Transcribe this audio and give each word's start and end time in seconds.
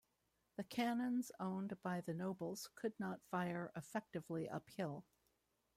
The 0.55 0.63
cannons 0.63 1.31
owned 1.39 1.79
by 1.83 2.01
the 2.01 2.15
nobles 2.15 2.71
could 2.73 2.99
not 2.99 3.21
fire 3.29 3.71
effectively 3.75 4.49
uphill. 4.49 5.05